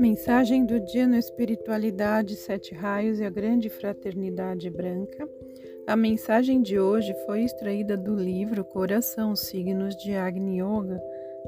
[0.00, 5.28] Mensagem do dia no Espiritualidade Sete Raios e a Grande Fraternidade Branca.
[5.86, 10.98] A mensagem de hoje foi extraída do livro Coração Signos de Agni Yoga,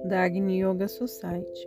[0.04, 1.66] da Agni Yoga Society.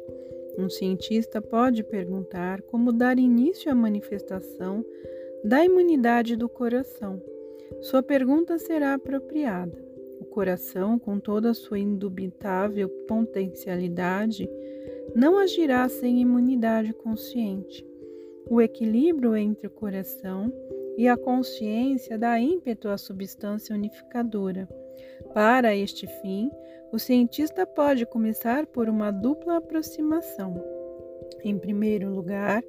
[0.60, 4.86] Um cientista pode perguntar como dar início à manifestação
[5.44, 7.20] da imunidade do coração.
[7.82, 9.84] Sua pergunta será apropriada.
[10.22, 14.48] O coração, com toda a sua indubitável potencialidade,
[15.14, 17.86] não agirá sem imunidade consciente.
[18.50, 20.52] O equilíbrio entre o coração
[20.98, 24.68] e a consciência dá ímpeto à substância unificadora.
[25.34, 26.50] Para este fim,
[26.92, 30.64] o cientista pode começar por uma dupla aproximação.
[31.44, 32.64] Em primeiro lugar,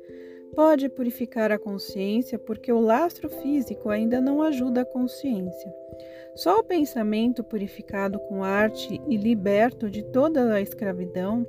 [0.54, 5.72] pode purificar a consciência porque o lastro físico ainda não ajuda a consciência.
[6.34, 11.46] Só o pensamento purificado com arte e liberto de toda a escravidão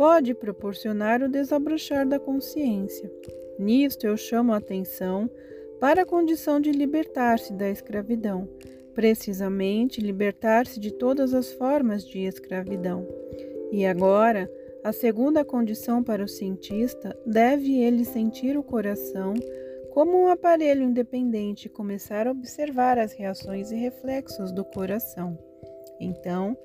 [0.00, 3.12] pode proporcionar o desabrochar da consciência.
[3.58, 5.28] Nisto eu chamo a atenção
[5.78, 8.48] para a condição de libertar-se da escravidão,
[8.94, 13.06] precisamente libertar-se de todas as formas de escravidão.
[13.70, 14.50] E agora,
[14.82, 19.34] a segunda condição para o cientista deve ele sentir o coração
[19.90, 25.38] como um aparelho independente e começar a observar as reações e reflexos do coração.
[26.00, 26.56] Então,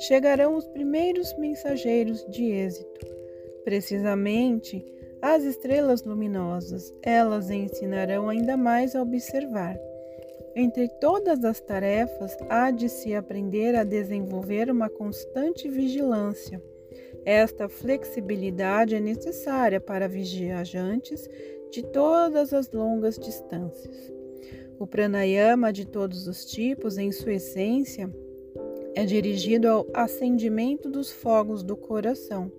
[0.00, 3.06] chegarão os primeiros mensageiros de êxito.
[3.64, 4.84] Precisamente,
[5.20, 9.78] as estrelas luminosas, elas ensinarão ainda mais a observar.
[10.56, 16.60] Entre todas as tarefas, há de se aprender a desenvolver uma constante vigilância.
[17.24, 21.28] Esta flexibilidade é necessária para viajantes
[21.70, 24.12] de todas as longas distâncias.
[24.78, 28.10] O pranayama de todos os tipos, em sua essência,
[28.94, 32.50] é dirigido ao acendimento dos fogos do coração.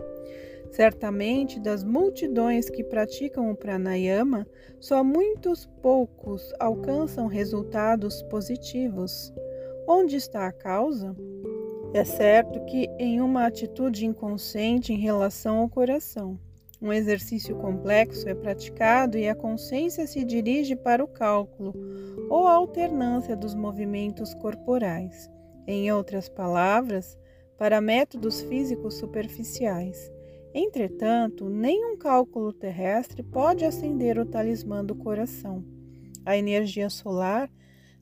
[0.71, 4.47] Certamente, das multidões que praticam o pranayama,
[4.79, 9.33] só muitos poucos alcançam resultados positivos.
[9.85, 11.15] Onde está a causa?
[11.93, 16.39] É certo que em uma atitude inconsciente em relação ao coração.
[16.81, 21.75] Um exercício complexo é praticado e a consciência se dirige para o cálculo
[22.29, 25.29] ou a alternância dos movimentos corporais.
[25.67, 27.17] Em outras palavras,
[27.57, 30.11] para métodos físicos superficiais.
[30.53, 35.63] Entretanto, nenhum cálculo terrestre pode acender o talismã do coração.
[36.25, 37.49] A energia solar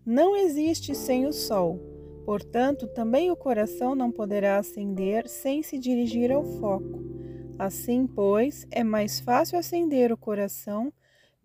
[0.06, 1.78] não existe sem o Sol,
[2.26, 7.04] portanto, também o coração não poderá acender sem se dirigir ao foco.
[7.60, 10.92] Assim, pois, é mais fácil acender o coração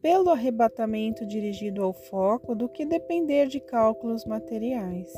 [0.00, 5.12] pelo arrebatamento dirigido ao foco do que depender de cálculos materiais.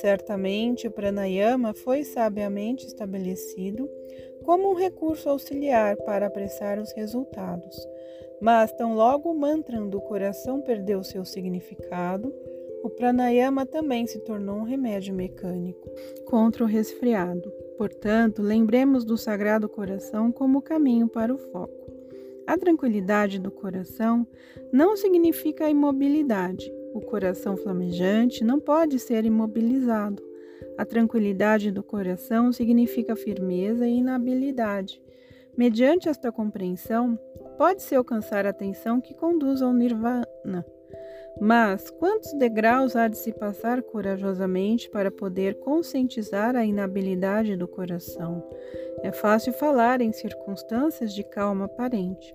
[0.00, 3.88] Certamente, o pranayama foi sabiamente estabelecido
[4.44, 7.76] como um recurso auxiliar para apressar os resultados.
[8.40, 12.32] Mas, tão logo o mantra do coração perdeu seu significado,
[12.82, 15.90] o pranayama também se tornou um remédio mecânico
[16.26, 17.50] contra o resfriado.
[17.78, 21.86] Portanto, lembremos do Sagrado Coração como caminho para o foco.
[22.46, 24.26] A tranquilidade do coração
[24.70, 26.70] não significa imobilidade.
[26.96, 30.22] O coração flamejante não pode ser imobilizado.
[30.78, 34.98] A tranquilidade do coração significa firmeza e inabilidade.
[35.54, 37.18] Mediante esta compreensão,
[37.58, 40.64] pode-se alcançar a atenção que conduz ao nirvana.
[41.38, 48.42] Mas quantos degraus há de se passar corajosamente para poder conscientizar a inabilidade do coração?
[49.02, 52.34] É fácil falar em circunstâncias de calma aparente,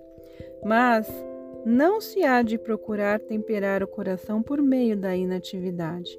[0.62, 1.12] mas
[1.64, 6.18] não se há de procurar temperar o coração por meio da inatividade.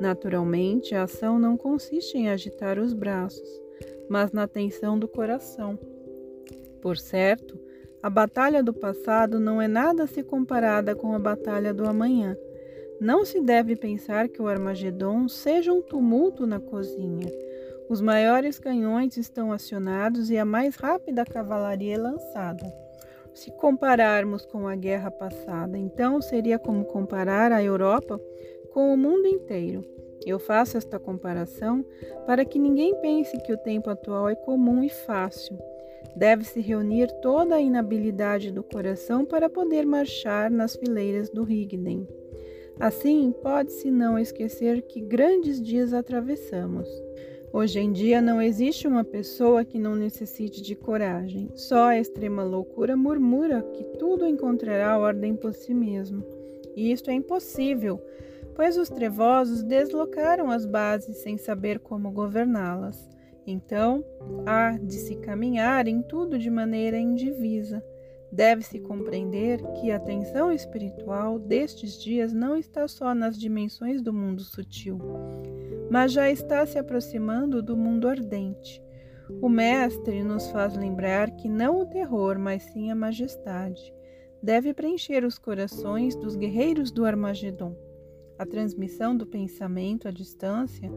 [0.00, 3.48] Naturalmente, a ação não consiste em agitar os braços,
[4.08, 5.78] mas na tensão do coração.
[6.80, 7.58] Por certo,
[8.02, 12.36] a batalha do passado não é nada se comparada com a batalha do amanhã.
[13.00, 17.32] Não se deve pensar que o Armagedon seja um tumulto na cozinha.
[17.88, 22.64] Os maiores canhões estão acionados e a mais rápida cavalaria é lançada.
[23.34, 28.20] Se compararmos com a guerra passada, então seria como comparar a Europa
[28.72, 29.84] com o mundo inteiro.
[30.24, 31.84] Eu faço esta comparação
[32.26, 35.58] para que ninguém pense que o tempo atual é comum e fácil.
[36.14, 42.06] Deve-se reunir toda a inabilidade do coração para poder marchar nas fileiras do Rigden.
[42.78, 46.88] Assim, pode-se não esquecer que grandes dias atravessamos.
[47.54, 51.50] Hoje em dia não existe uma pessoa que não necessite de coragem.
[51.54, 56.24] Só a extrema loucura murmura que tudo encontrará ordem por si mesmo.
[56.74, 58.00] E isto é impossível,
[58.54, 63.06] pois os trevosos deslocaram as bases sem saber como governá-las.
[63.46, 64.02] Então,
[64.46, 67.84] há de se caminhar em tudo de maneira indivisa.
[68.32, 74.40] Deve-se compreender que a tensão espiritual destes dias não está só nas dimensões do mundo
[74.40, 74.98] sutil,
[75.92, 78.82] mas já está se aproximando do mundo ardente.
[79.42, 83.92] O Mestre nos faz lembrar que não o terror, mas sim a majestade,
[84.42, 87.76] deve preencher os corações dos guerreiros do Armagedon.
[88.38, 90.90] A transmissão do pensamento à distância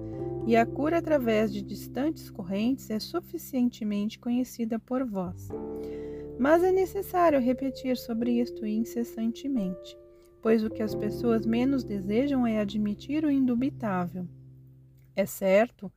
[0.48, 5.50] e a cura através de distantes correntes é suficientemente conhecida por vós.
[6.40, 10.00] Mas é necessário repetir sobre isto incessantemente,
[10.42, 14.26] pois o que as pessoas menos desejam é admitir o indubitável.
[15.16, 15.92] É certo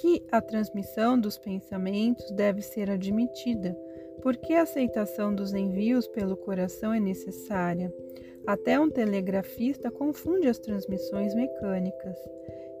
[0.00, 3.76] que a transmissão dos pensamentos deve ser admitida,
[4.22, 7.92] porque a aceitação dos envios pelo coração é necessária.
[8.46, 12.16] Até um telegrafista confunde as transmissões mecânicas.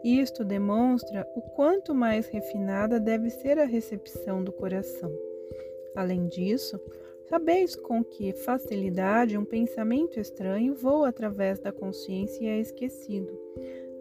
[0.04, 5.12] Isto demonstra o quanto mais refinada deve ser a recepção do coração.
[5.96, 6.80] Além disso,
[7.28, 13.36] sabeis com que facilidade um pensamento estranho voa através da consciência e é esquecido,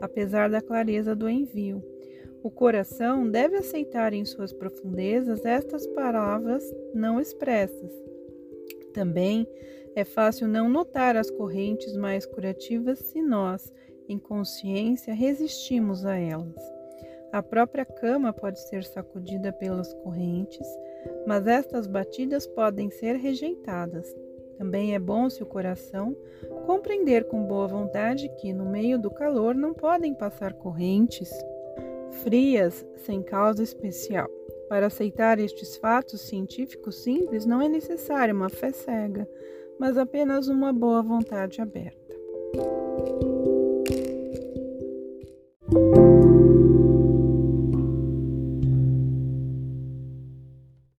[0.01, 1.83] apesar da clareza do envio.
[2.43, 6.63] O coração deve aceitar em suas profundezas estas palavras
[6.93, 7.91] não expressas.
[8.93, 9.47] Também
[9.95, 13.73] é fácil não notar as correntes mais curativas se nós,
[14.07, 16.77] em consciência, resistimos a elas.
[17.31, 20.67] A própria cama pode ser sacudida pelas correntes,
[21.25, 24.07] mas estas batidas podem ser rejeitadas.
[24.57, 26.15] Também é bom se o coração
[26.65, 31.31] compreender com boa vontade que, no meio do calor, não podem passar correntes
[32.23, 34.27] frias sem causa especial.
[34.67, 39.29] Para aceitar estes fatos científicos simples, não é necessária uma fé cega,
[39.79, 42.16] mas apenas uma boa vontade aberta.